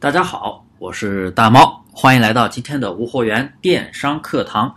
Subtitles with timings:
[0.00, 4.72] 大家好，我是大猫，欢迎来到今天的无货源电商课堂。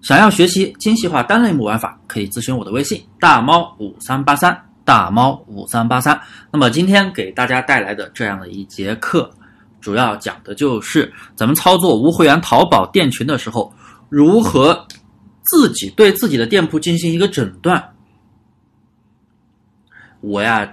[0.00, 6.18] 想要学习精细化单类目玩法，可以咨询我的微信大猫五三八三大猫五三八三。
[6.50, 9.30] 那么今天给大家带来的这样的一节课，
[9.82, 13.70] 主要讲的就是咱们操作无会员淘宝店群的时候，
[14.08, 14.86] 如何
[15.42, 17.92] 自己对自己的店铺进行一个诊断。
[20.22, 20.66] 我呀，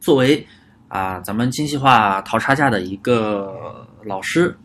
[0.00, 0.46] 作为
[0.90, 4.58] 啊，咱们精细化淘差价的一个老师，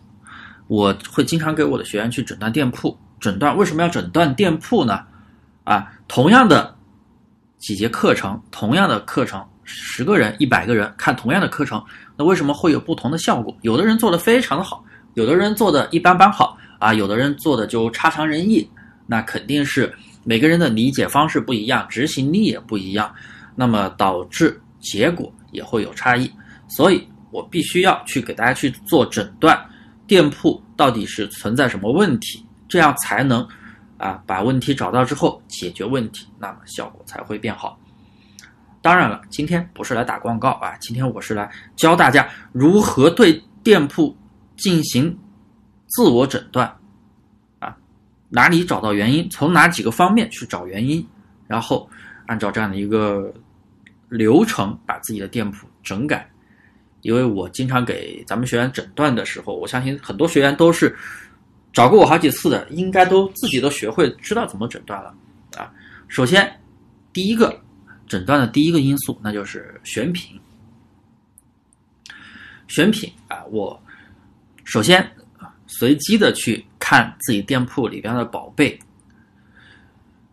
[0.66, 2.97] 我会经常给我的学员去诊断店铺。
[3.20, 5.02] 诊断为什么要诊断店铺呢？
[5.63, 6.75] 啊，同样的
[7.59, 11.83] 几节课程，同样的课程，十个人、一百个人看同样的课程，
[12.17, 13.55] 那为什么会有不同的效果？
[13.61, 14.83] 有的人做的非常的好，
[15.13, 18.67] 有的人做的一般般好啊，有的人做的就差强人意。
[19.05, 23.13] 那肯定是每个人的理解方式不一样，执行力也不一样，
[23.55, 25.31] 那么导致结果。
[25.55, 26.30] 也会有差异，
[26.68, 29.58] 所以我必须要去给大家去做诊断，
[30.05, 33.47] 店铺到底是存在什么问题，这样才能
[33.97, 37.80] 啊把问题找到之后解决问题，那么效果才会变好。
[38.81, 44.16] 当然了，今天不是来打广告啊，今天我是来教大家如何对店铺
[44.58, 45.17] 进行
[45.88, 46.72] 自我诊断
[47.59, 47.75] 啊，
[48.30, 51.06] 哪里找到原因，从哪几个方面去找原因，
[51.47, 51.90] 然后
[52.28, 53.34] 按照这样的一个。
[54.16, 56.30] 流程把自己的店铺整改，
[57.02, 60.95] 因为我经常给咱们学员诊断的时候，我相信很多学员都是
[61.73, 65.13] 找过我好几次的，应该都自己都学会知道怎么诊断了
[65.57, 65.72] 啊。
[66.07, 66.59] 首先，
[67.11, 67.61] 第一个
[68.07, 70.39] 诊断的第一个因素，那就是选品。
[72.67, 73.79] 选品啊，我
[74.63, 75.07] 首先
[75.67, 78.79] 随机的去看自己店铺里边的宝贝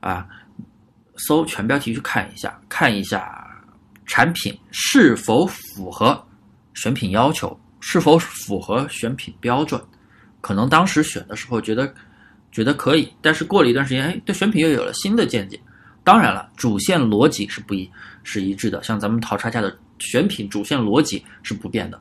[0.00, 0.26] 啊，
[1.16, 3.41] 搜全标题去看一下，看一下。
[4.12, 6.22] 产品是否符合
[6.74, 7.58] 选品要求？
[7.80, 9.82] 是否符合选品标准？
[10.42, 11.90] 可能当时选的时候觉得
[12.50, 15.58] 觉得可以，但是过了一段时间，哎，对选品又有了新的见解。
[16.04, 17.90] 当然了，主线逻辑是不一，
[18.22, 18.82] 是一致的。
[18.82, 21.98] 像咱们淘差价的选品主线逻辑是不变的。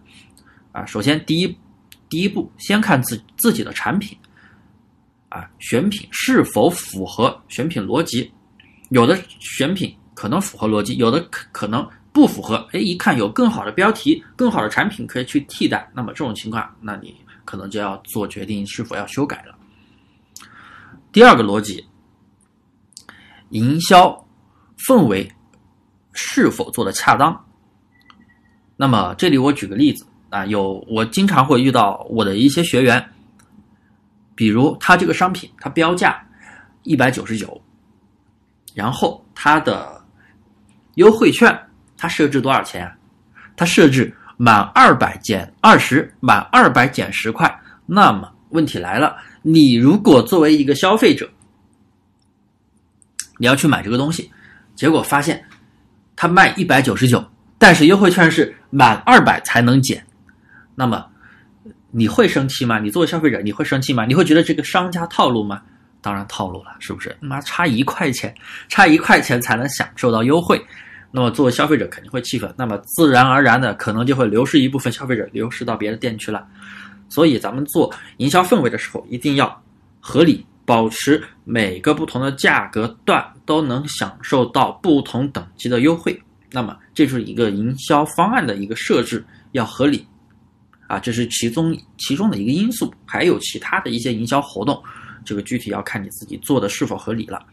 [0.74, 1.58] 啊，首先第一
[2.10, 4.18] 第一步，先看自自己的产品，
[5.30, 8.30] 啊，选品是否符合选品逻辑？
[8.90, 11.90] 有的选品可能符合逻辑，有的可可能。
[12.14, 19.56] 不符合，哎，一看有更好的标题、更好的产品可以去替代，那么这种情况，那你可能就要做决定是否要修改了。
[21.14, 21.86] 第二个逻辑，
[23.52, 24.28] 营销
[24.78, 25.32] 氛围
[26.12, 27.46] 是否做的恰当？
[28.76, 33.10] 那么这里我举个例子啊，有我经常会遇到我的一些学员，
[34.36, 36.22] 比如他这个商品他标价
[36.84, 37.62] 一百九十九，
[38.74, 40.04] 然后他的
[40.96, 41.58] 优惠券。
[42.02, 42.92] 它设置多少钱？
[43.56, 47.48] 它设置满二百减二十，满二百减十块。
[47.86, 51.30] 那么问题来了，你如果作为一个消费者，
[53.38, 54.32] 你要去买这个东西，
[54.74, 55.46] 结果发现
[56.16, 57.24] 它卖一百九十九，
[57.60, 60.04] 但是优惠券是满二百才能减，
[60.74, 61.06] 那么
[61.92, 62.80] 你会生气吗？
[62.80, 64.08] 你作为消费者，你会生气吗？
[64.08, 65.62] 你会觉得这个商家套路吗？
[66.02, 67.16] 当然套路了，是不是？
[67.20, 68.34] 妈差一块钱，
[68.70, 70.60] 差一块钱才能享受到优惠。
[71.14, 76.48] 那么作为消费者肯定会气愤，那么自然而然的可能就会流失一部分消费者，流失到别的店去了。
[77.10, 79.62] 所以咱们做营销氛围的时候，一定要
[80.00, 86.18] 合理，保持每个不同的价格段都能享受到不同等级的优惠。
[86.50, 89.22] 那么这是一个营销方案的一个设置
[89.52, 90.08] 要合理
[90.88, 92.94] 啊，这是其中其中的一个因素。
[93.06, 94.82] 还有其他的一些营销活动，
[95.26, 97.46] 这个具体要看你自己做的是否合理了。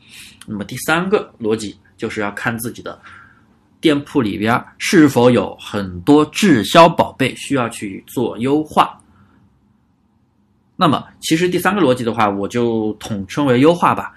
[0.46, 2.96] 那么第三个逻辑就是要看自己的。
[3.80, 8.98] 店铺里边是否有很多滞销宝贝需要去做优化？
[10.76, 14.12] 那么，其实第三个逻辑的话，我就统称为优化吧。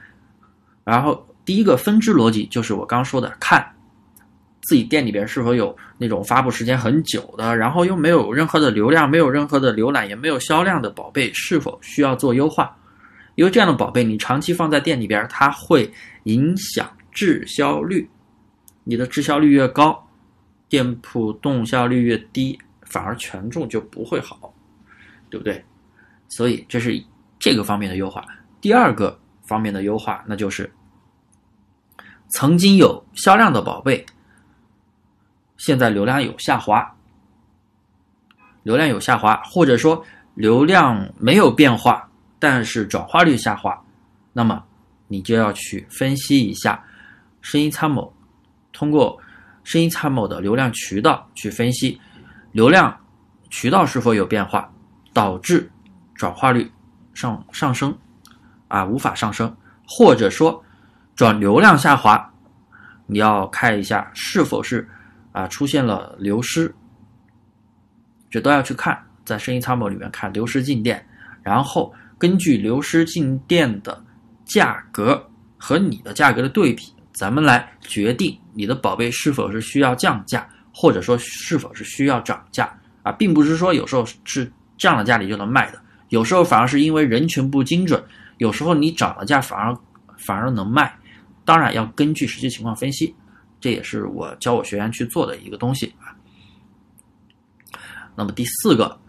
[0.84, 3.66] 然后，第一个分支逻辑就是我刚说的，看
[4.62, 12.76] 自己店里边是否有那种发布时间很久的，然后又没有任何的流量、没有任何的浏览、也没有销量的宝贝，是否需要做优化？
[13.36, 15.92] 因为这样的宝贝，你长期放在店里边，它会
[16.24, 18.08] 影响滞销率。
[18.84, 20.08] 你的滞销率越高，
[20.68, 24.54] 店铺动销率越低，反而权重就不会好，
[25.30, 25.64] 对不对？
[26.30, 27.04] 所以这是
[27.38, 28.26] 这个方面的优化。
[28.60, 30.72] 第二个方面的优化，那就是
[32.30, 34.06] 曾经有销量的宝贝，
[35.58, 36.96] 现在流量有下滑，
[38.64, 40.04] 流量有下滑，或者说
[40.36, 43.84] 流量没有变化，但是转化率下滑，
[44.32, 44.64] 那么
[45.08, 46.84] 你就要去分析一下
[47.42, 48.14] 生意参谋。
[48.82, 49.16] 通过
[49.64, 52.02] 声音参谋的流量渠道去分析，
[52.52, 53.00] 流量
[53.52, 54.68] 渠道是否有变化，
[55.14, 55.70] 导致
[56.16, 56.68] 转化率
[57.14, 57.96] 上上升
[58.68, 59.56] 啊无法上升，
[59.88, 60.60] 或者说
[61.16, 62.28] 转流量下滑，
[63.06, 64.90] 你要看一下是否是
[65.32, 66.74] 啊出现了流失，
[68.32, 71.08] 这都要去看，在声音参谋里面看流失进店，
[71.44, 74.04] 然后根据流失进店的
[74.44, 82.72] 价格和你的价格的对比，咱们来决定你的宝贝是否是需要降价，或者说是否是需要涨价
[83.04, 88.04] 啊，并不是说有时候是降了价你就能卖的，有时候反而是因为人群不精准，
[88.38, 89.78] 有时候你涨了价反而
[90.18, 90.98] 反而能卖，
[91.46, 93.16] 当然要根据实际情况分析，
[93.60, 96.16] 这也是我教我学员去做的一个东西啊。
[98.16, 99.00] 那么第四个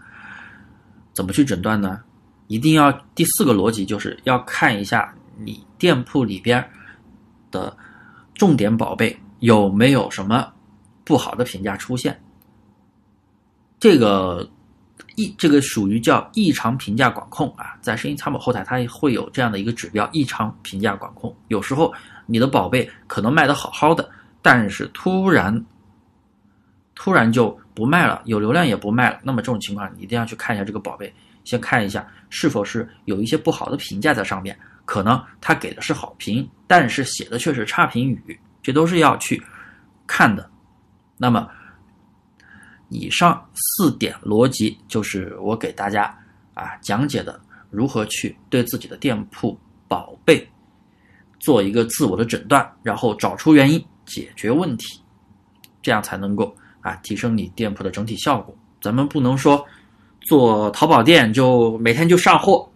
[1.13, 2.01] 怎么去诊断呢？
[2.49, 6.63] 一定要第四个逻辑就是要看一下你店铺里边
[7.51, 7.75] 的
[8.35, 10.53] 重点宝贝有没有什么
[11.05, 12.19] 不好的评价出现。
[13.79, 14.49] 这个
[15.17, 21.35] 异这个属于叫异常评价管控啊，在声音参谋后台它会有这样的一个指标，异常评价管控。
[21.49, 21.93] 有时候
[22.27, 24.09] 你的宝贝可能卖的好好的，
[24.41, 25.65] 但是突然
[26.95, 29.19] 突然就不卖了，有流量也不卖了。
[29.23, 31.13] 那么这种情况，你一定要去看一下这个宝贝，
[31.43, 34.57] 先看一下是否是有一些不好的评价在上面。
[34.85, 39.43] 可能他给的是好评，但是写的却是差评语，这都是要去
[40.07, 40.51] 看的。
[41.17, 41.49] 那么，
[42.89, 46.05] 以上四点逻辑就是我给大家
[46.55, 47.41] 啊讲解的
[47.71, 49.59] 如何去对自己的店铺
[49.89, 50.49] 宝贝
[51.41, 55.01] 做一个自我的诊断，然后找出原因，解决问题，
[55.83, 56.55] 这样才能够。
[56.81, 58.53] 啊，提升你店铺的整体效果。
[58.81, 59.65] 咱们不能说
[60.23, 62.69] 做淘宝店就每天就上货，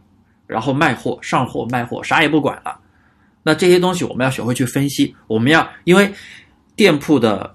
[0.46, 2.78] 然后卖货、上货、卖货，啥也不管了。
[3.42, 5.14] 那这些东西我们要学会去分析。
[5.26, 6.12] 我们要因为
[6.74, 7.54] 店铺的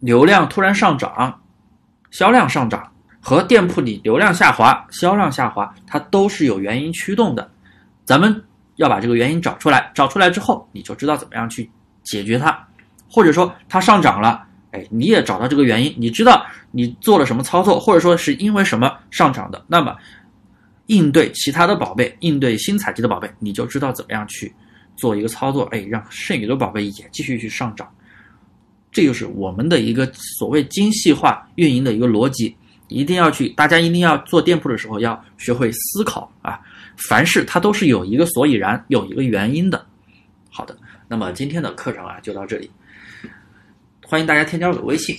[0.00, 1.40] 流量突然上涨、
[2.10, 7.50] 销量上涨和店铺里流量下滑、销量下滑，它都是有原因驱动的。
[8.04, 8.44] 咱们
[8.76, 11.70] 要把这个原因找出来，找出来之后，你就知道怎么样去
[12.02, 12.56] 解决它，
[13.08, 14.46] 或者说它上涨了。
[14.72, 19.96] 哎，你也找到这个原因，你知道你做了什么操作，或者说是因为什么上涨的，那么
[20.86, 24.52] 应对其他的宝贝，应对新采集的宝贝，你就知道怎么样去
[24.96, 27.88] 做一个操作，哎，让剩余的宝贝也继续去上涨。
[28.92, 32.54] 这就是我们的一个所谓精细化运营的一个逻辑，
[32.88, 36.60] 一定要去，大家一定要做店铺的时候要学会思考啊，
[36.96, 39.84] 凡事它都是有一个所以然，有一个原因的。
[40.50, 40.76] 好的，
[41.08, 42.70] 那么今天的课程啊就到这里。
[44.06, 45.16] 欢迎大家添加我的微信，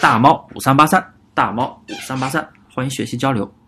[0.00, 1.04] 大猫五三八三，
[1.34, 3.59] 大猫五三八三，欢迎学习交流。